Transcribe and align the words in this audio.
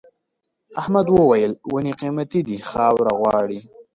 احمد 0.79 1.07
وويل: 1.15 1.51
ونې 1.73 1.93
قيمتي 2.01 2.41
دي 2.47 2.57
خاوره 2.69 3.13
غواړي. 3.19 3.59